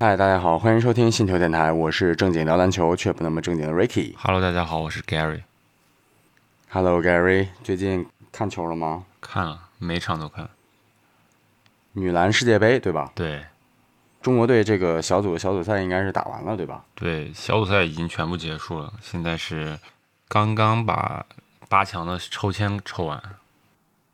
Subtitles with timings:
[0.00, 4.14] 嗨，大家好，欢迎收听星球电台，我是正经聊篮球却不那么正经的 Ricky。
[4.16, 5.42] Hello，大家好，我是 Gary。
[6.68, 9.06] Hello Gary，最近看球了吗？
[9.20, 10.48] 看了，每场都看。
[11.94, 13.10] 女篮世界杯对吧？
[13.16, 13.44] 对
[14.22, 16.84] 中国队这个小组小组赛应该是打完了对吧？
[16.94, 19.76] 对，小组赛已经全部结束了，现在是
[20.28, 21.26] 刚刚把
[21.68, 23.20] 八强的抽签抽完。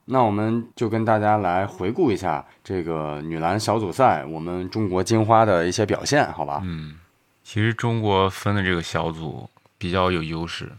[0.07, 6.61] 那我们就跟大家来回顾一下这个女篮小组赛，我们中国金花的一些表现，好吧？
[6.64, 6.98] 嗯，
[7.43, 9.48] 其实中国分的这个小组
[9.79, 10.71] 比较有优势。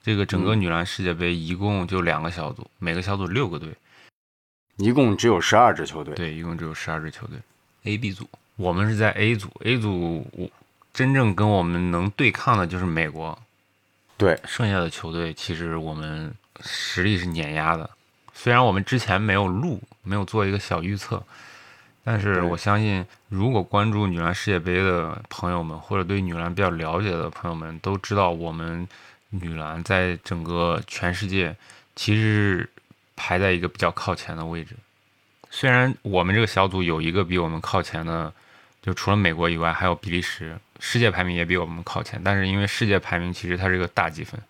[0.00, 3.74] 这个整个女篮世界杯一共就两个小组，每个小组六个队，
[4.76, 6.14] 一共只有十二支球队。
[6.14, 7.36] 对，一共只有十二支球队。
[7.82, 10.48] A、B 组，我们是在 A 组，A 组我
[10.94, 13.38] 真正跟我们能对抗的就是美国，
[14.16, 17.90] 对，剩下的球队其实我们实力是碾压的。
[18.40, 21.20] 虽然我们之前没有录，没有做一个小预测，
[22.04, 28.86] 但是我相信，如果关注女篮世界杯的朋友们，或者对女篮比较了解的朋友们，都知道我们
[29.30, 31.56] 女篮在整个全世界
[31.96, 32.70] 其实是
[33.16, 34.76] 排在一个比较靠前的位置。
[35.50, 38.32] 虽然我们这个小组有一个比我们靠前的，
[38.80, 44.40] 就除了美国以外，还有比利时，世界排名也比我们靠前，但是因为世界排名其实它是个大积分。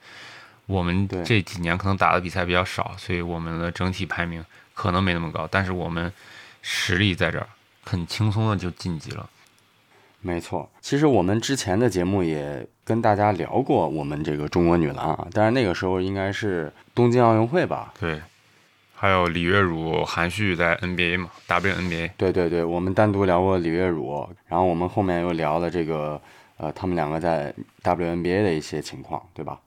[0.68, 4.44] 我们对这几年可能打的比赛比较少，所以我们的整体排名
[4.74, 6.12] 可能没那么高，但是我们
[6.60, 7.48] 实力在这儿，
[7.84, 9.28] 很轻松的就晋级了。
[10.20, 10.68] 没错。
[10.82, 17.94] 其实我们之前的节目也跟大家聊过我们这个中国女篮啊，但是那个时候应该是东京奥运会吧？
[17.98, 18.20] 对，
[18.94, 22.10] 还有李月汝、韩旭在 NBA 嘛，WNBA。
[22.18, 26.20] 对对对，我们单独聊过李月汝，然后我们后面又聊了这个
[26.58, 29.58] 呃他们两个在 WNBA 的一些情况，对吧？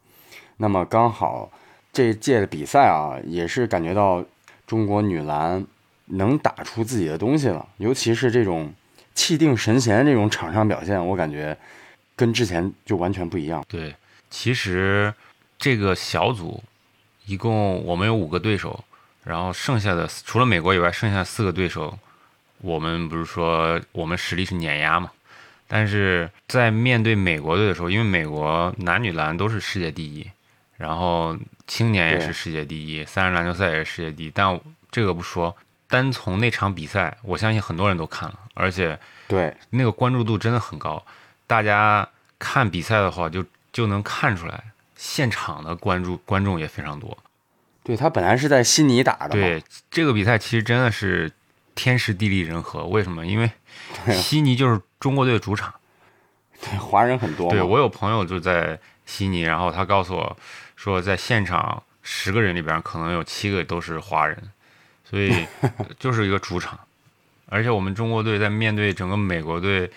[0.62, 1.52] 那么刚好
[1.92, 4.24] 这届的比赛啊，也是感觉到
[4.68, 5.66] 中国女篮
[6.06, 8.72] 能打出自己的东西了，尤其是这种
[9.16, 11.58] 气定神闲这种场上表现，我感觉
[12.16, 13.66] 跟之前就完全不一样。
[13.68, 13.96] 对，
[14.30, 15.12] 其实
[15.58, 16.64] 这个小组
[17.26, 18.84] 一共我们有五个对手，
[19.24, 21.98] 然后剩下的除了美国以外，剩下四个对手，
[22.60, 25.12] 我们不是说我们实力是碾压嘛？
[25.68, 30.30] 但是在面对美国队的时候，因为美国男女篮都是世界第一，
[30.82, 31.38] 然后
[31.68, 34.60] 青年也是世界第一，三人篮球赛也是世界第一，但
[34.90, 35.56] 这个不说，
[35.88, 41.06] 单从那场比赛，我相信很多人都看了，而且对那个关注度真的很高，
[41.46, 42.08] 大家
[42.40, 44.64] 看比赛的话就就能看出来，
[44.96, 47.18] 现场的关注观众也非常多。
[47.84, 51.32] 对，他本来是在悉尼打的，对这个比赛，其实真的是
[51.74, 52.86] 天时地利人和。
[52.86, 53.26] 为什么？
[53.26, 53.50] 因为
[54.12, 55.74] 悉尼就是中国队的主场。
[56.62, 57.50] 对，华人很多。
[57.50, 60.38] 对我有朋友就在悉尼，然后他告诉我
[60.82, 64.36] 说，在现场十个人里边可能有七个都是华人，
[65.08, 65.46] 所以
[66.00, 66.80] 就是一个主场。
[67.46, 69.92] 而且我们中国队在面对整个美国队，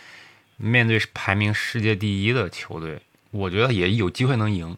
[0.58, 3.00] 面对排名世界第一的球队，
[3.30, 4.76] 我觉得也有机会能赢。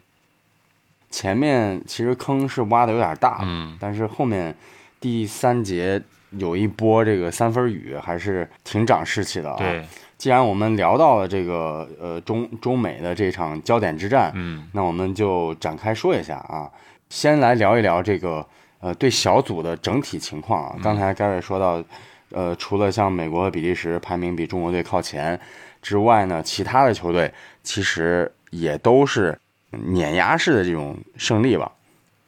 [1.11, 4.55] 前面其实坑是挖的有点大，嗯，但是后面
[5.01, 9.85] 第三节有一波这个三分雨，还是挺长士气的啊。，对，
[10.17, 16.69] 既然我们聊到了这个呃中中美的这场焦点之战，嗯，那我们就展开说一下啊。
[17.09, 18.45] 先来聊一聊这个
[18.79, 20.75] 呃对小组的整体情况啊。
[20.83, 21.83] 刚才 Gary 说到，
[22.31, 25.39] 呃，除了像美国和比利时排名比中国队靠前
[25.81, 27.31] 之外呢，其他的球队
[27.63, 29.37] 其实也都是
[29.69, 31.71] 碾压式的这种胜利吧，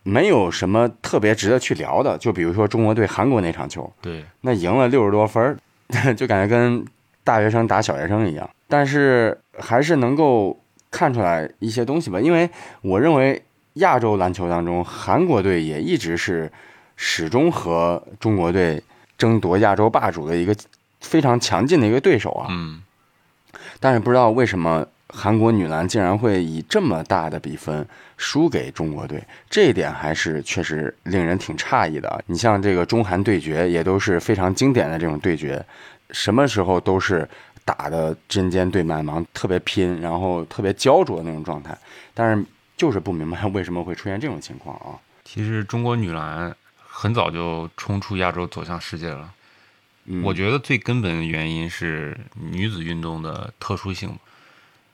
[0.04, 2.18] 没有什么特别值得去聊的。
[2.18, 5.58] 就比如说中国队韩国那场球，对，那赢了六十多分儿，
[6.16, 6.86] 就感觉跟
[7.30, 8.50] 大学生打小学生一样。
[8.68, 10.60] 但是还是能够
[10.90, 12.50] 看出来一些东西吧，因为
[12.82, 13.40] 我认为
[13.74, 16.52] 亚洲篮球当中，韩国队也一直是
[16.96, 18.82] 始终和中国队
[19.16, 20.56] 争夺亚洲霸主的一个
[21.02, 22.48] 非常强劲的一个对手啊。
[22.50, 22.82] 嗯，
[23.80, 27.86] 但是不知道为什么韩国女篮竟然会以这么大的比分
[28.18, 32.20] 输给中国队，这一点还是确实令人挺诧异的啊。
[32.28, 35.64] 你像这个中韩对决也都是非常经典的这种对决，
[36.12, 37.28] 什么时候都是
[37.64, 41.78] 打的针尖对麦芒，特别拼，然后特别焦灼的那种状态。
[42.14, 42.46] 但是
[42.76, 44.98] 就是不明白为什么会出现这种情况啊。
[45.24, 49.32] 其实中国女篮很早就冲出亚洲走向世界了。
[50.06, 54.10] 嗯，我觉得最根本的原因是女子运动的特殊性。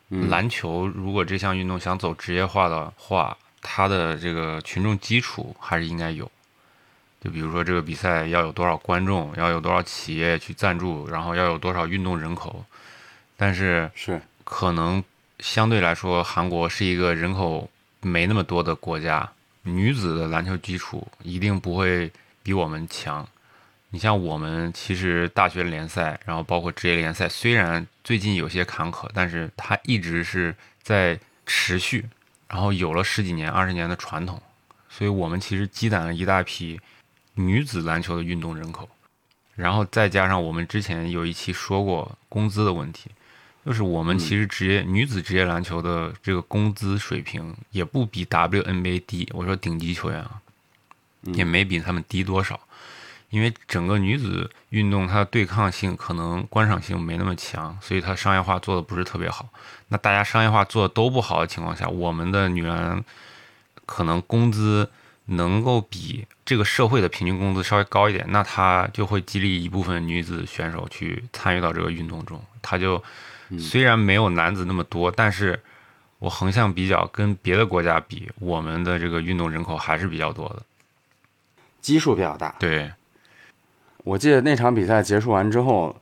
[0.10, 6.30] 嗯篮球如果这项运动想走职业化的话，它的这个群众基础还是应该有。
[7.25, 12.63] 就比如说这个比赛要有多少观众，要有多少企业去赞助，然后要有多少运动人口。
[13.36, 15.04] 但是是可能
[15.39, 17.68] 相对来说，韩国是一个人口
[18.01, 19.27] 没那么多的国家，
[19.63, 22.12] 女子的篮球基础一定不会
[22.44, 23.27] 比我们强。
[23.89, 32.06] 你像我们其实大学联赛，然后包括职业联赛，虽然最近有些坎坷，但是它一直是在持续，
[32.48, 34.39] 然后有了十几年、二十年的传统，
[34.89, 36.80] 所以我们其实积攒了一大批
[37.36, 38.90] 女子篮球的运动人口，
[39.56, 43.12] 然后再加上我们之前有一期说过工资的问题，
[43.66, 50.42] 就是我们其实职业、女子职业篮球的这个工资水平也不比 WNBA 低，我说顶级球员啊，
[51.24, 52.60] 也没比他们低多少。
[53.32, 59.50] 因为整个女子运动，它的对抗性可能观赏性没那么强，所以它商业化做的不是特别好。
[59.90, 63.04] 那大家商业化做的都不好的情况下，我们的女篮
[63.86, 64.90] 可能工资
[65.25, 72.39] 能够比这个社会的平均工资稍微高一点，那他就会激励一部分女子选手去参与到这个运动中。
[72.62, 73.04] 他就
[73.60, 75.60] 虽然没有男子那么多，但是
[76.19, 80.62] 我横向比较，跟别的国家比，我们的这个运动人口还是比较多的，
[81.81, 82.56] 基数比较大。
[82.60, 82.92] 对。
[84.04, 85.95] 我记得那场比赛结束完之后，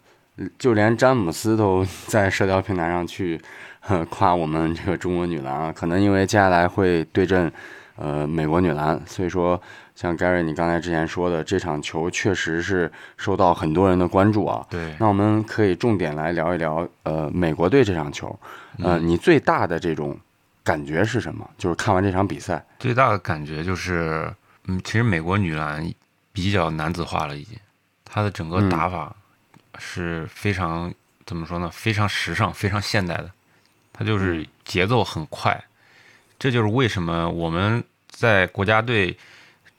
[0.60, 3.40] 就连詹姆斯都在社交平台上去
[4.10, 5.72] 夸我们这个中国女篮啊。
[5.72, 7.50] 可能因为接下来会对阵
[7.96, 9.62] 呃美国女篮，所以说
[9.96, 14.66] 像 Gary 你刚才之前说的，这场球确实是受到很多人的关注啊。
[14.70, 14.96] 对。
[15.00, 18.38] 那我们可以重点来聊一聊呃美国队这场球，
[18.80, 20.18] 呃，你最大的这种
[20.64, 21.50] 感觉是什么？
[21.58, 24.34] 就是看完这场比赛，最大的感觉就是，
[24.68, 25.88] 嗯，其实美国女篮
[26.32, 27.58] 比较男子化了，已经。
[28.06, 29.16] 她的整个打法
[29.78, 30.94] 是非常
[31.26, 31.70] 怎么说呢？
[31.72, 33.30] 非常时尚、非常现代的。
[33.96, 35.64] 他就是节奏很快，
[36.40, 39.18] 这就是为什么我们在国家队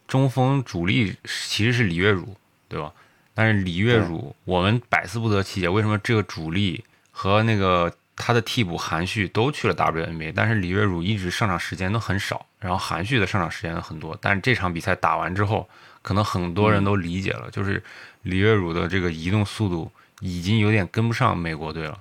[0.09, 2.37] 中锋主力其实是李月汝，
[2.69, 2.93] 对吧？
[3.35, 14.17] 但是李月汝我们百思不得其解，为什么这个主力和那个他的替补韩旭都去了 WNBA，但是李月汝一直上场时间都很少，然后韩旭的上场时间很多。
[14.21, 15.69] 但是这场比赛打完之后，
[16.03, 17.83] 可能很多人都理解了，就是。
[18.25, 22.01] 李月汝的这个移动速度已经有点跟不上美国队了，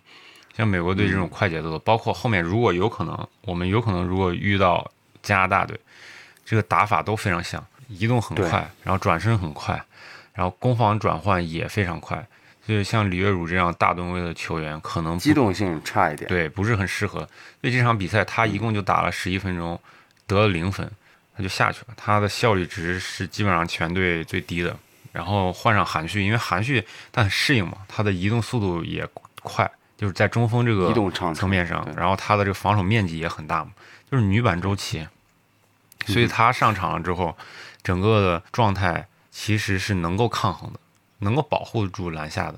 [0.55, 4.89] 像美国队这种快节奏的，包括后面如果有可能，我们有可能如果遇到
[5.21, 5.79] 加拿大队，
[6.45, 9.73] 这个打法都非常像，移动很快，然后转身很快，
[10.33, 12.23] 然后攻防转换也非常快，
[12.65, 17.19] 所以像李月汝这样大吨位的球员，可能机动性差一点，对，不是很适合。
[17.61, 19.79] 所以这场比赛他一共就打了十一分钟，
[20.27, 20.89] 得了零分，
[21.35, 24.75] 他就下去了，他的效率值是基本上全队最低的。
[25.11, 29.07] 然后换上韩旭，因为韩旭他很适应嘛，他的移动速度也
[29.43, 29.69] 快，
[30.03, 33.71] 就是在中锋这个移动层面上，然后他的这个防守面积也很大嘛，
[34.11, 35.07] 就是女版周琦，
[36.07, 37.37] 所以他上场了之后，
[37.81, 40.79] 整个的状态其实是能够抗衡的，
[41.19, 42.55] 能够保护住篮下的。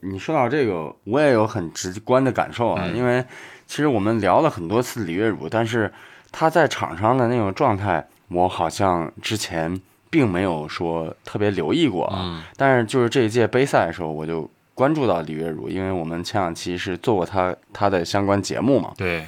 [0.00, 3.24] 你说到这个，我也有很直观的感受啊，因为
[3.68, 5.92] 其实我们聊了很多次李月汝，但是
[6.32, 9.80] 他在场上的那种状态，我好像之前。
[10.12, 18.94] 并没有说特别留意过啊，但是就是这一届杯赛的时候，我就关注到李月汝，因为我们前两期是做过她她的相关节目嘛。
[18.96, 19.26] 对，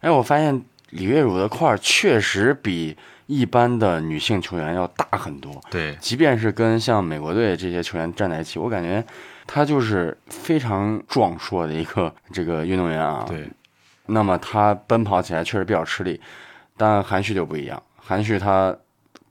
[0.00, 0.62] 哎，我发现
[0.92, 2.96] 李月汝的块儿确实比
[3.26, 5.60] 一般的女性球员要大很多。
[5.70, 9.04] 对，即便是跟像美国队这些球员站在一起，我感觉
[9.46, 13.26] 她就是非常壮硕的一个这个运动员啊。
[13.28, 13.46] 对，
[14.06, 16.18] 那么她奔跑起来确实比较吃力，
[16.78, 18.74] 但韩旭就不一样，韩旭他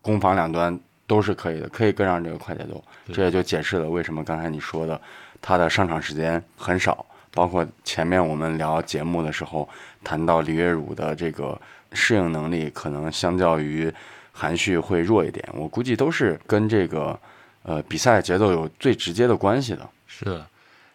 [0.03, 0.79] 攻防两端。
[1.07, 4.99] 都是可以的，可以跟上这个快节奏，这也就解释了为什么刚才你说的
[5.41, 7.05] 他的上场时间很少。
[7.35, 9.67] 包括前面我们聊节目的时候
[10.03, 11.59] 谈到李月汝的这个
[11.91, 13.91] 适应能力，可能相较于
[14.31, 15.43] 韩旭会弱一点。
[15.53, 17.19] 我估计都是跟这个
[17.63, 19.89] 呃比赛节奏有最直接的关系的。
[20.05, 20.47] 是的，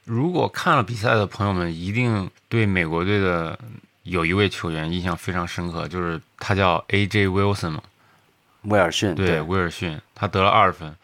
[0.04, 3.58] 如果看了比赛的朋友们，一定对美国队的
[4.04, 7.26] 有一位球员印象非常深刻，就是他叫 A.J.
[7.26, 7.82] Wilson 嘛。
[8.62, 10.94] 威尔逊对威尔逊，他得了二分。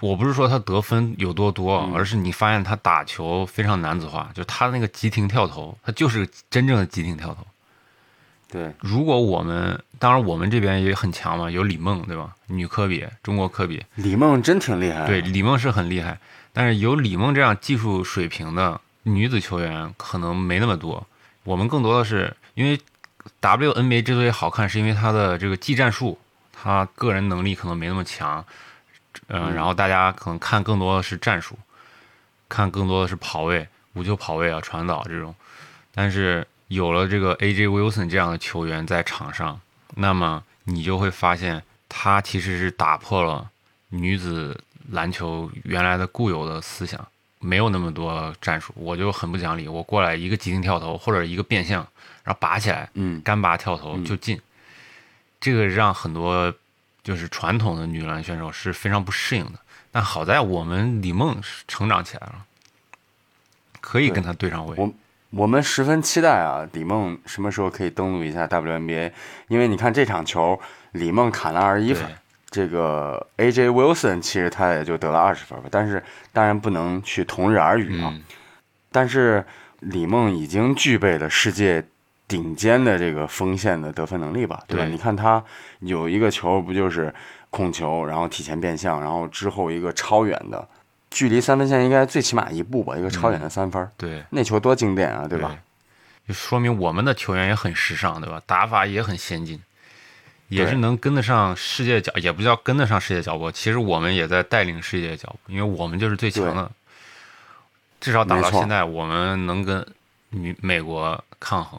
[0.00, 7.46] 我不是说他得分有多多，而是你发现他打球非常男子化，就他那个急停跳投，他就是真正的急停跳投。
[8.50, 12.34] 对，如果我们当然我们这边也很强嘛，有李梦对吧？
[12.48, 15.06] 女科比，中国科比，李梦真挺厉害。
[15.06, 16.18] 对，李梦是很厉害，
[16.52, 21.06] 但是有李梦这样技术水平的女子球员可能没那么多。
[21.44, 22.78] 我们更多的是因为
[23.40, 26.18] WNBA 之所以好看，是因为它的这个技战术。
[26.62, 28.44] 他个人能力可能没那么强，
[29.26, 31.58] 嗯，然后大家可能看更多的是战术，
[32.48, 35.34] 看更多的是跑位、无球跑位啊、传导这种。
[35.92, 37.66] 但是有了这个 A.J.
[37.66, 39.60] Wilson 这样的球员在场上，
[39.96, 43.50] 那么你就会发现，他其实是打破了
[43.88, 44.56] 女子
[44.92, 47.04] 篮球原来的固有的思想，
[47.40, 51.84] 没有那么多战术，我就很不讲理，我过来一个急停跳投或者一个变向，
[52.22, 54.40] 然后拔起来，嗯，干拔跳投就进。
[55.42, 56.54] 这个让很多
[57.02, 59.58] 就是传统的女篮选手是非常不适应的。
[59.90, 62.46] 但好在我们李梦成长起来了，
[63.80, 64.74] 可以跟她对上位。
[64.78, 64.94] 我
[65.30, 69.10] 我们十分期待啊，李梦什么时候可以登陆一下 WNBA？
[69.48, 70.58] 因为你看这场球，
[70.92, 72.08] 李梦砍了二十一分，
[72.48, 78.14] 这个 AJ Wilson 其实他也就得了二十分吧，但是当然不能去同日而语啊。
[78.92, 79.44] 但是
[79.80, 81.84] 李梦已经具备了世界
[82.32, 84.86] 顶尖的这个锋线的得分能力吧，对吧？
[84.86, 85.44] 你看他
[85.80, 87.14] 有一个球不就是
[87.50, 90.66] 控球，然后提前变向，然后之后一个超远的。
[91.10, 95.54] 距离三分线应该最起码一步吧，一个超远的三分，对，那球多经典啊，对吧？
[96.26, 98.40] 就说明我们的球员也很时尚，对吧？
[98.46, 99.60] 打法也很先进，
[100.48, 103.50] 也是能跟得上世界脚，也不叫跟得上世界脚步。
[103.50, 106.70] 其实我们也在带领世界脚步，因为我们就是最强的。
[108.00, 109.86] 至少打到现在，我们能跟
[110.30, 111.78] 美美国抗衡。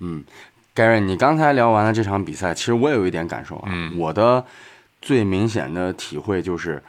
[0.00, 0.24] 嗯
[0.74, 3.70] ，Gary，你刚才聊完了这场比赛，其实我也有一点感受啊。
[3.96, 4.44] 我的
[5.00, 6.82] 最明显的体会就是。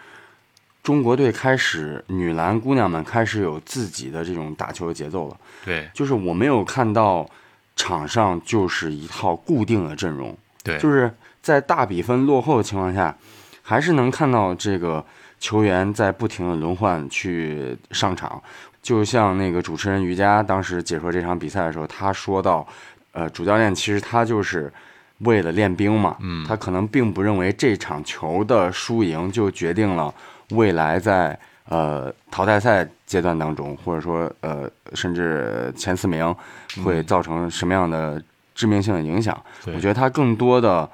[0.83, 5.35] 中国队开始，女篮姑娘们开始有自己的这种打球的节奏了。
[5.65, 7.27] 对，就是我没有看到
[7.75, 10.37] 场上就是一套固定的阵容。
[10.63, 13.17] 对，就是在大比分落后的情况下，
[13.63, 15.03] 还是能看到这个
[15.39, 18.39] 球员在不停的轮换去上场。
[18.83, 22.67] 就像那个主持人于佳当时解说这场比赛的时候，他说到，
[23.15, 24.71] 呃，主教练其实他就是
[25.19, 30.13] 为了练兵嘛，嗯，他可能并不认为这场球的输赢就决定了。
[30.51, 31.37] 未来在
[31.69, 36.35] 呃淘汰赛阶段当中，或者说呃甚至前四名
[36.83, 38.21] 会造成什么样的
[38.53, 39.35] 致命性的影响？
[39.73, 40.87] 我觉得他更多的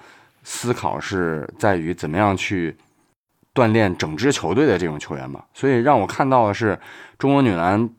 [0.43, 2.73] 思考是在于怎么样去
[3.53, 5.43] 锻炼整支球队的这种球员吧。
[5.53, 6.79] 所以让我看到的是，
[7.17, 7.89] 中国女篮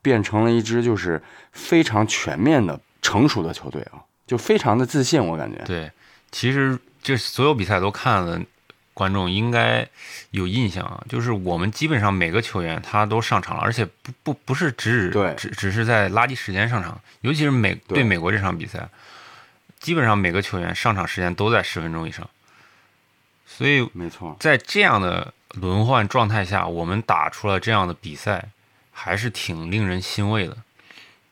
[0.00, 5.22] 变成了一支就是非常全面的成熟的球队啊，就非常的自信。
[5.22, 5.90] 我感觉对，
[6.30, 8.40] 其实这所有比赛都看了。
[8.94, 9.88] 观众应该
[10.32, 18.86] 有印象啊，就是我们基本上每个球员他都上场了，而且不不不是只只只是在垃圾时间上场，尤其是美对美国这场比赛，
[19.80, 22.28] 基本上每个球员上场时间都在十分钟以上，
[23.46, 28.50] 所以没错，在这样的轮换状态下，我们打出了这样的比赛，
[28.90, 30.54] 还是挺令人欣慰的。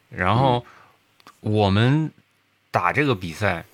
[0.09, 0.65] 然后
[1.41, 2.13] 我们
[2.71, 3.65] 打这个比赛，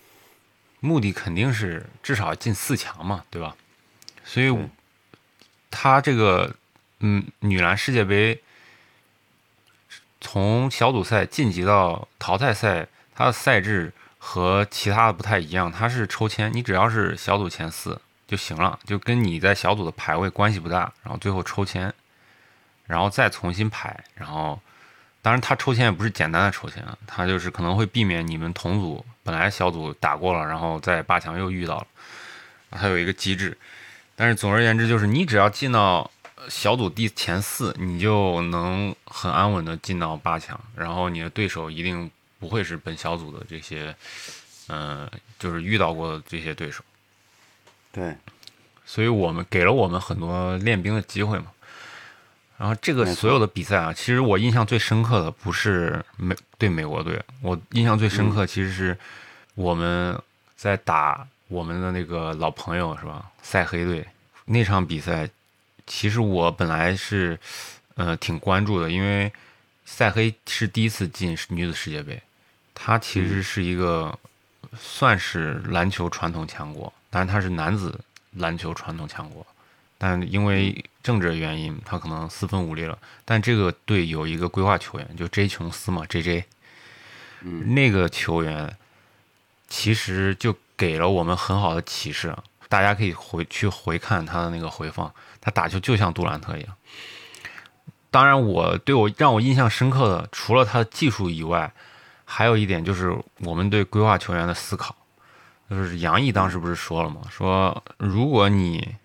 [0.81, 3.57] 目的肯定是至少进四强嘛，对吧？
[4.25, 4.57] 所以，
[5.71, 6.55] 他这个
[7.01, 8.41] 嗯，女篮世界杯
[10.21, 20.93] 从小组赛晋级到淘汰赛，它的赛制和其他的不太一样，它是抽签，你只要是小组前四就行了，就跟你在小组的排位关系不大。
[21.03, 21.93] 然后最后抽签，
[22.87, 24.05] 然后再重新排。
[24.15, 24.61] 然后，
[25.27, 31.87] 当然他抽签也不是简单的抽签，他就是可能会避免你们同组本来小组打过了，然后在八强又遇到了，
[32.71, 33.59] 他有一个机制。
[34.15, 36.09] 但是总而言之，就是你只要进到
[36.49, 40.57] 小组第前四，你就能很安稳的进到八强。
[40.77, 43.93] 然后你的对手一定不会是本小组的这些，
[44.69, 46.85] 嗯，就是遇到过的这些对手。
[47.91, 48.17] 对，
[48.85, 51.47] 所以我们给了我们很多练兵的机会嘛。
[52.59, 58.99] 然后这个所有的比赛啊，其实我印象最深刻的不是美对美国队，我印象最深刻其实是
[59.55, 60.21] 我们
[60.57, 61.27] 在打。
[61.49, 63.31] 我们的那个老朋友是吧？
[63.41, 64.05] 塞黑队
[64.47, 65.31] 那场比赛，
[65.87, 67.39] 其实我本来是
[67.95, 69.33] 呃挺关注的，因为
[69.85, 72.21] 塞黑是第一次进女子世界杯，
[72.75, 74.19] 它其实是一个
[74.77, 77.97] 算是篮球传统强国，但是它是男子
[78.33, 79.47] 篮球传统强国，
[79.99, 82.99] 但因为政治原因，他可能四分五裂了。
[83.25, 86.45] 但这个队有一个规划球员，就 J 琼斯嘛，J J，
[87.41, 88.77] 那个球员
[89.69, 90.55] 其实就。
[90.79, 92.37] 给了我们很好的启示，
[92.69, 95.11] 大家可以回去回看他的那个回放，
[95.41, 96.77] 他打球就像杜兰特一样。
[98.11, 101.73] 当然，我对我让我印象深刻的，除了他的技术以外，
[102.27, 104.95] 还有一点就是我们对规划球员的思考。
[105.71, 107.23] 就是杨毅当时不是说了吗？
[107.31, 108.97] 说如果你，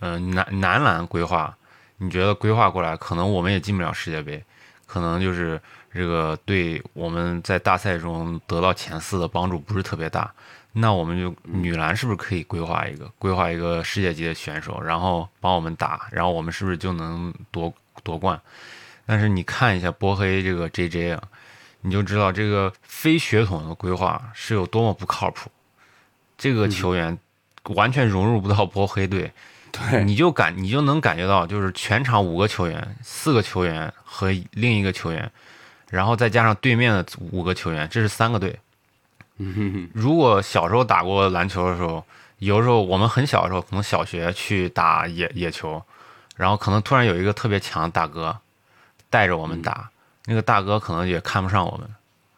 [0.00, 1.56] 嗯，男男篮规划，
[1.98, 4.42] 你觉得规划过来，可能我们也进不了世界杯，
[4.86, 5.60] 可能就是
[5.92, 10.32] 这个对我们在大赛中得到前四的帮助不是特别大。
[10.78, 17.72] 那我们就女篮是不是可以规划一个规划一个世界级的选手，然后帮我们打，然后我们是不是就能夺
[18.02, 18.38] 夺冠？
[19.06, 21.22] 但是你看一下波黑这个 J J 啊，
[21.80, 25.50] 你就知道这个非血统的规划是有多么不靠谱。
[26.36, 27.16] 这个球员
[27.74, 29.32] 完全融入不到波黑队，
[29.78, 35.30] 对，你就感你就能感觉到，就是全场五个球员，四个球员和另一个球员，
[35.90, 38.58] 然后再加上对面的五个球员，这是三个队。
[39.38, 42.02] 嗯，如果小时候打过篮球的时候，
[42.38, 45.82] 有时候我们很小的时候，可能小学去打野野球，
[46.36, 48.38] 然后可能突然有一个特别强的大哥
[49.10, 49.90] 带着我们打，
[50.24, 51.86] 那个大哥可能也看不上我们。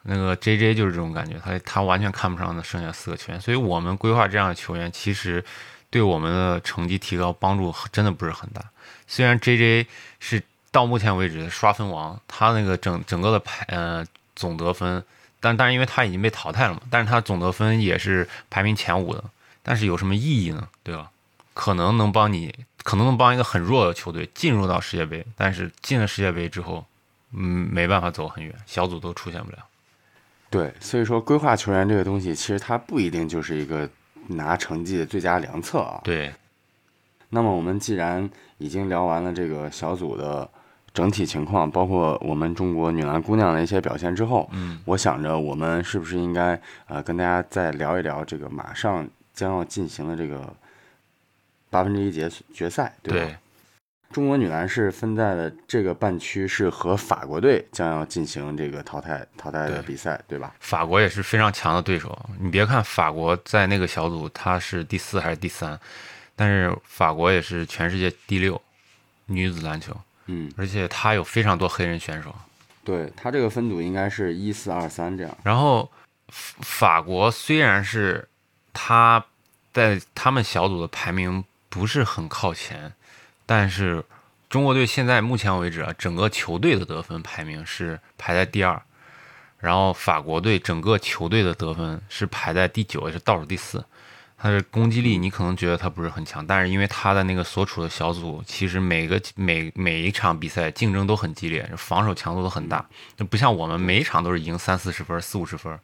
[0.02, 5.44] 那个 J J 就是这种感觉，他他完全看不上那剩下四个球员，所以我们规划这样的球员，其实
[5.90, 8.62] 对我们的成绩提高帮助真的不是很大。
[9.06, 9.86] 虽然 J J
[10.20, 14.04] 是到目前为止的刷分王，他那个整整个的排呃
[14.36, 15.02] 总得分，
[15.40, 19.24] 但但是因为他已经被淘汰了嘛，但是他总得分也是排名前五的。
[19.62, 20.68] 但是有什么意义呢？
[20.82, 21.10] 对吧？
[21.52, 22.54] 可能能帮你，
[22.84, 26.86] 可能能帮一个很弱的球队进入到世界杯，但是进了世界杯之后，
[27.32, 29.58] 嗯，没办法走很远，小组都出现不了。
[30.48, 33.90] 对，所以说规划球员这个东西，其实它不一定就是一个
[34.28, 36.00] 拿成绩的最佳良策啊。
[36.04, 36.32] 对。
[37.30, 40.48] 那么我们既然已经聊完了这个小组的
[40.94, 50.52] 整体情况，包括我们中国女篮姑娘的一些表现之后，嗯，我想着我们是不是应该呃跟大家再聊一聊这个马上将要进行的这个
[51.68, 53.38] 八分之一决决赛，对吧？
[54.10, 60.54] 中国女篮是分在了这个半区，是和法国队将要进行这个淘汰淘汰的比赛，对吧？
[60.60, 62.18] 法国也是非常强的对手。
[62.40, 65.78] 你别看法国在那个小组它是第四还是第三，
[66.34, 68.60] 但是法国也是全世界第六
[69.26, 69.94] 女子篮球，
[70.26, 72.34] 嗯，而且它有非常多黑人选手。
[72.82, 75.36] 对，它这个分组应该是一四二三这样。
[75.42, 75.88] 然后
[76.28, 78.26] 法国虽然是
[78.72, 79.22] 他
[79.74, 82.90] 在他们小组的排名不是很靠前。
[83.50, 84.04] 但是，
[84.50, 88.82] 中国队现在目前为止啊，整个球队的得分排名是排在第二，
[89.58, 93.82] 然后法国队整个球队的得分是排在第九，也是倒数第四。
[94.36, 102.84] 他的攻击力你可能觉得他不是很强，但是因为他的那个所处的小组，其实每个每每一场比赛竞争都很激烈，防守强度都很大，
[103.16, 105.80] 就不像我们每一场都是赢三四十分、四五十分，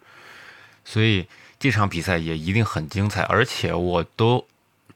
[0.85, 1.27] 所以
[1.59, 4.47] 这场比赛也一定很精彩，而且我都。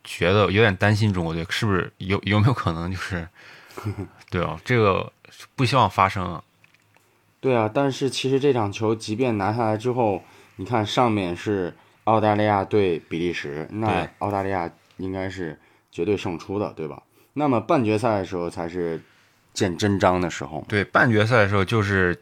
[0.09, 3.29] 觉得有点担心中国队是不是有有没有可能就是，
[4.31, 5.13] 对哦，这个
[5.55, 6.43] 不希望发生啊。
[7.41, 10.25] 对啊，但是其实这场球即便拿下来之后，
[10.57, 11.75] 你看上面是
[12.05, 15.57] 澳大利亚对比利时，那澳大利亚应该是
[15.93, 17.03] 绝对胜出的，对吧？
[17.35, 19.01] 那么半决赛的时候才是
[19.53, 20.65] 见真章的时候。
[20.69, 22.19] 对，半决赛的时候就是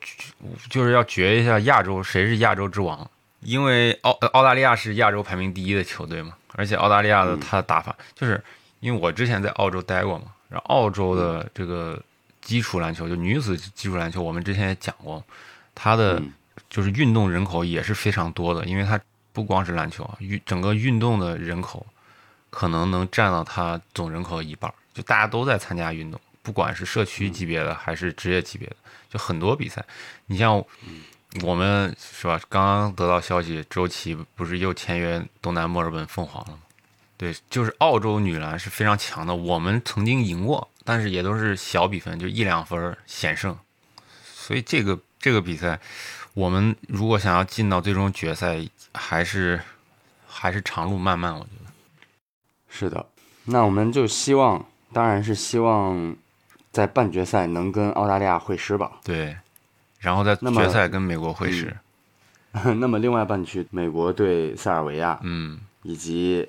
[0.69, 3.09] 就是要决一下亚洲谁是亚洲之王，
[3.41, 6.35] 因为澳澳大利亚是亚洲排名第一的球队嘛。
[6.57, 8.43] 而且澳大利亚的他的打法，就是
[8.81, 12.03] 因为我之前在澳洲待过嘛，然后澳洲的这个
[12.41, 15.23] 基础篮球，就女子基础篮球，我们之前也讲过，
[15.75, 16.23] 它的
[16.71, 18.99] 就是运动人口也是非常多的，因为它
[19.35, 21.87] 不光是篮球啊，运整个运动的人口
[22.49, 28.77] 可能能占到它总人口的一半，就大家都在参加运动，不管是社区级别的还是职业级别的，
[29.11, 29.85] 就很多比赛，
[30.27, 30.65] 你像。
[31.43, 32.41] 我们是吧？
[32.49, 36.59] 刚刚得到消息，周琦不是又签约东南墨尔本凤凰了吗？
[37.17, 39.35] 对，就是澳洲女篮是非常强的。
[39.35, 43.57] 我们曾经赢过，但是也都是小比分，就一两分险胜。
[44.25, 45.81] 所以这个这个比赛，
[46.35, 49.61] 我们如果想要进到最终决赛，还是
[50.27, 51.35] 还是长路漫漫。
[51.35, 51.71] 我觉得
[52.69, 53.07] 是的。
[53.45, 56.15] 那我们就希望，当然是希望
[56.71, 59.01] 在半决赛能跟澳大利亚会师吧。
[59.03, 59.37] 对。
[60.07, 61.77] 然后在决赛跟美国会师，
[62.79, 66.49] 那么另外半区美国对塞尔维亚，嗯，以及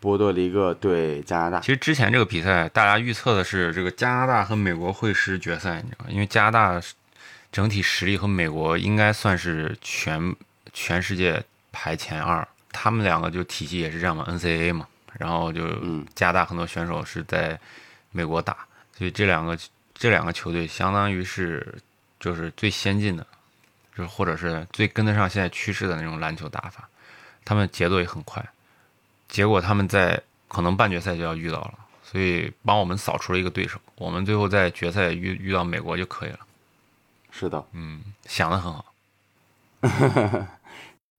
[0.00, 1.60] 波多黎各对加拿大。
[1.60, 6.10] 其实之前这个比赛大家预测的是这个加拿大和美国会师决赛，你知道吗？
[6.10, 6.80] 因为加拿大
[7.52, 10.34] 整体实力和美国应该算是全
[10.72, 14.88] 全世界排前二，他们两个就体系也是这样嘛，NCAA 嘛，
[15.18, 15.68] 然后就
[16.14, 17.60] 加拿大很多选手是在
[18.12, 18.56] 美国打，
[18.96, 19.58] 所以这两个
[19.92, 21.74] 这两个球队相当于是。
[22.24, 23.26] 就是最先进的，
[23.94, 26.88] 就是或者是最跟得上现在趋势的那种篮球打法，
[27.44, 28.42] 他们节奏也很快。
[29.28, 33.78] 结果他们在可能半决赛就要遇到了，所以帮我们扫除了一个对手。
[33.96, 36.38] 我们最后在决赛遇遇到美国就可以了。
[37.30, 38.86] 是的，嗯，想的很好。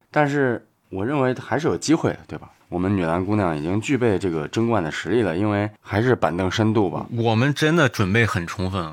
[0.09, 2.49] 但是我认为还是有机会的，对吧？
[2.69, 7.05] 我们女篮姑娘已经具备这个争冠的实力了，因为还是板凳深度吧。
[7.11, 8.91] 我们真的准备很充分。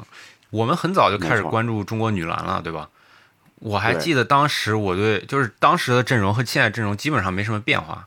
[0.53, 2.89] 我们很早就开始关注中国女篮了，对吧？
[3.57, 8.05] 我还记得当时我对就是当时的阵容和现在阵容基本上没什么变化。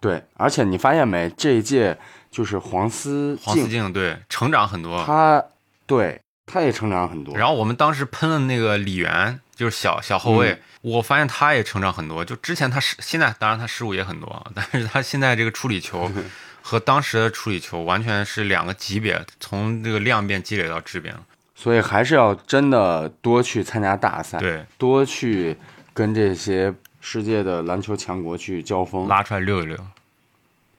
[0.00, 1.98] 对，而且你发现没，这一届
[2.30, 5.44] 就是黄思黄思静对成长很多，他
[5.86, 7.36] 对他也成长很多。
[7.36, 12.24] 然后我们当时喷了那个李源，就是小小后卫，我发现他也成长很多。
[12.24, 16.10] 就之前他是，现在当然他失误也很多， 但是他现在这个处理球
[16.62, 21.20] 和当时的处理球完全是两个级别，从这个量变积累到质变了。
[21.60, 25.56] 所以还是要真的多去参加大赛，对，多去
[25.92, 29.76] 跟这些世界的篮球强国去交锋，拉出来溜一溜。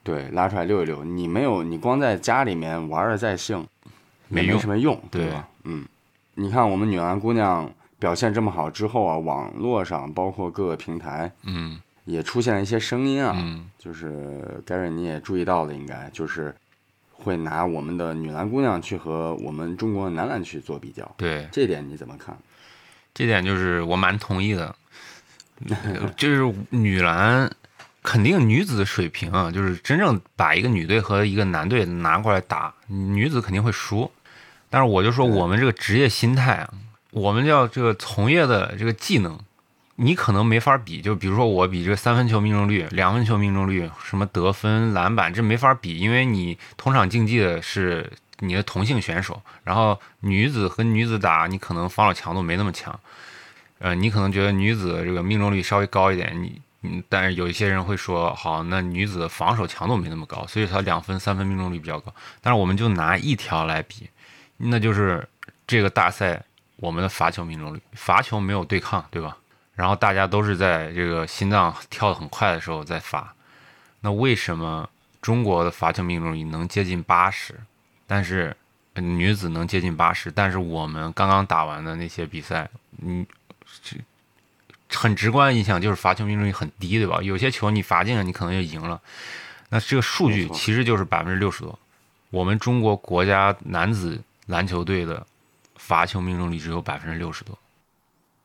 [0.02, 1.04] 对，拉出来溜一溜。
[1.04, 3.58] 你没有，你光在家里面玩的再兴，
[4.30, 5.28] 也没什么用，对。
[5.28, 5.46] 吧？
[5.64, 5.84] 嗯，
[6.36, 11.78] 你看我们女篮姑娘表现这么好之后啊，网络上包括各个平台嗯。
[12.06, 16.52] 也出现了一些声音啊，嗯，就是 Gary 你也注意到了，应该就是
[17.22, 22.36] 会拿我们的女篮姑娘去和我们中国男篮去做比较，对，这点你怎么看？
[23.12, 24.74] 这点就是我蛮同意的，
[25.68, 27.50] 呃就是女篮
[28.02, 34.10] 肯定女子的水平啊，就是真正把一个女队和一个男队拿过来打，女子肯定会输。
[34.70, 36.72] 但是我就说我们这个职业心态啊，
[37.10, 39.38] 我们叫这个从业的这个技能，
[40.02, 41.02] 你可能没法比。
[41.02, 52.98] 就比如说我比这个三分球命中率、两分球命中率、什么得分、篮板，这没法比，因为你同场竞技的是你的同性选手，然后女子和女子打，你可能防守强度没那么强。
[53.78, 56.34] 呃，你可能觉得女子这个命中率稍微高一点，
[56.80, 62.14] 你，但是有一些人会说，好，那女子防守强度没那么高，所以她两分、三分命中率比较高。
[62.40, 64.08] 但是我们就拿一条来比，
[64.56, 65.28] 那就是
[65.66, 66.42] 这个大赛
[66.76, 69.36] 我们的罚球命中率，罚球没有对抗，对吧？
[69.80, 73.34] 然后大家都是在这个心脏跳得很快的时候在罚，
[74.02, 74.86] 那为什么
[75.22, 77.58] 中国的罚球命中率能接近八十，
[78.06, 78.54] 但是
[78.92, 83.26] 呃女子能接近八十，但是我们刚刚打完的那些比赛，嗯，
[83.82, 83.96] 这
[84.90, 87.22] 很直观的印象就是罚球命中率很低，对吧？
[87.22, 89.00] 有些球你罚进了，你可能就赢了。
[89.70, 91.78] 那这个数据其实就是百分之六十多。
[92.28, 95.26] 我们中国国家男子篮球队的
[95.76, 97.58] 罚球命中率只有百分之六十多。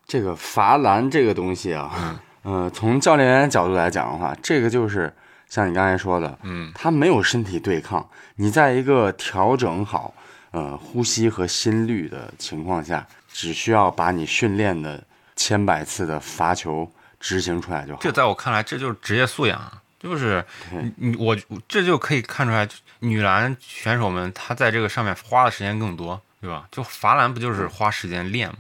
[0.08, 5.12] 这个罚篮这个东西啊，呃，从教练员角度来讲的话，这个就是
[5.50, 10.14] 像你刚才说的，嗯，他没有身体对抗，你在一个调整好
[10.52, 15.04] 呃呼吸和心率的情况下，只需要把你训练的
[15.36, 18.00] 千百次的罚球执行出来就好。
[18.02, 21.36] 这在我看来，这就是职业素养啊，就是你你我
[21.68, 22.68] 这就可以看出来，
[23.00, 26.68] 女篮选手们她在这个上面花的时间更多，对吧？
[26.72, 28.58] 就罚篮不就是花时间练吗？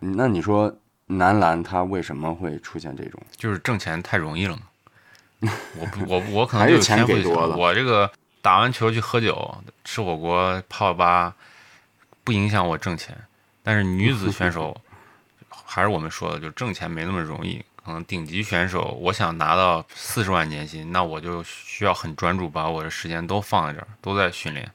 [0.00, 0.74] 嗯那你说
[1.06, 3.20] 男篮他为什么会出现这种？
[3.36, 4.62] 就是挣钱太容易了嘛。
[5.76, 9.54] 我我我可能就有钱给多了我这个打完球去喝酒、
[9.84, 11.34] 吃火锅、泡吧，
[12.24, 13.16] 不影响我挣钱。
[13.62, 14.80] 但是女子 选手，
[15.48, 17.64] 还是我们说的，就挣钱没那么容易。
[17.84, 24.68] 可能顶级选手，我想拿到四十万年薪，那我就需要很专注，把我的时间都放在这儿，都在训练，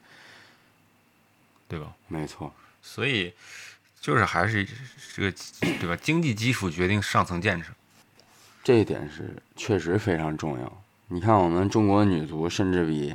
[1.68, 1.88] 对吧？
[2.08, 3.34] 没错，所以
[4.02, 4.66] 就是还是
[5.14, 5.32] 这个
[5.80, 5.96] 对吧？
[6.02, 7.70] 经济基础决定上层建设。
[8.64, 10.82] 这一点是确实非常重要。
[11.06, 13.14] 你看，我们中国女足甚至比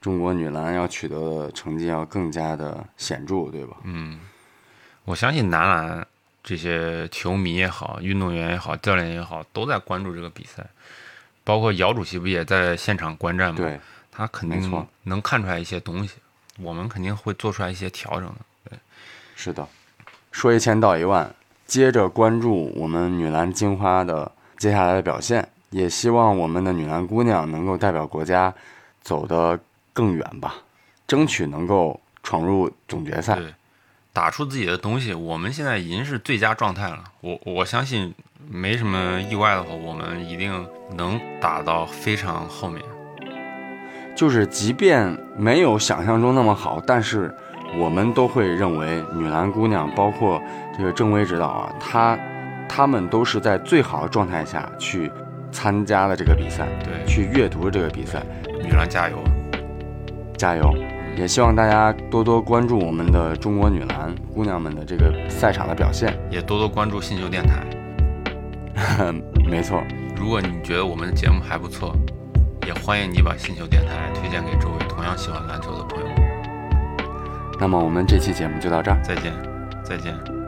[0.00, 3.76] 中国女篮要取得的成绩要更加的显著，对吧？
[3.82, 4.20] 嗯，
[5.04, 6.06] 我相信男篮
[6.44, 10.64] 这些球迷也好，运动员也好，教练也好，都在关注这个比赛。
[11.42, 13.80] 包括姚主席不也在现场观战吗？，对，
[14.12, 16.14] 他肯定能看出来一些东西，
[16.58, 18.36] 我们肯定会做出来一些调整的。
[18.70, 18.78] 对
[19.34, 19.66] 是的。
[20.30, 21.34] 说一千道一万，
[21.66, 28.54] 接着关注我们女篮金花的接下来的表现，也希望我们的女篮姑娘能够代表国家
[29.02, 29.58] 走得
[29.92, 30.54] 更远吧，
[31.06, 33.38] 争取能够闯入总决赛。
[34.12, 37.04] 打出自己的东西，我们现在已经是最佳状态了。
[37.20, 38.12] 我我相信
[38.48, 40.66] 没什么意外的话，我们一定
[40.96, 42.82] 能打到非常后面。
[44.16, 47.32] 就是即便没有想象中那么好，但是
[47.78, 50.40] 我们都会认为女篮姑娘，包括
[50.76, 52.18] 这个郑薇指导啊，她
[52.68, 55.10] 她们都是在最好的状态下去
[55.52, 58.22] 参加了这个比赛，对，去阅读了这个比赛，
[58.62, 59.18] 女篮加油！
[60.36, 60.74] 加油！
[61.16, 66.16] 也希望大家多多关注我们的中国女篮姑娘们的这个赛场的表现。
[66.30, 67.64] 也多多关注新秀电台。
[69.50, 69.82] 没错，
[70.16, 71.94] 如果你觉得我们的节目还不错，
[72.66, 76.19] 也欢迎你把新秀电台推荐给周围同样喜欢篮球的朋友们。
[77.60, 78.98] 那么我们这期节目就到这儿。
[79.02, 79.34] 再见，
[79.84, 80.39] 再见。